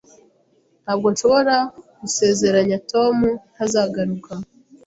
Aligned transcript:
Ntabwo 0.83 1.07
nshobora 1.13 1.55
gusezeranya 2.01 2.77
Tom 2.91 3.15
ntazagaruka. 3.53 4.31